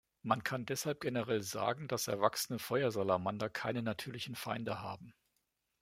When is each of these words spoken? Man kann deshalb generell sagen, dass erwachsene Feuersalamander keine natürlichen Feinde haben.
Man 0.23 0.43
kann 0.43 0.65
deshalb 0.65 0.99
generell 1.01 1.43
sagen, 1.43 1.87
dass 1.87 2.07
erwachsene 2.07 2.57
Feuersalamander 2.57 3.51
keine 3.51 3.83
natürlichen 3.83 4.33
Feinde 4.33 4.81
haben. 4.81 5.13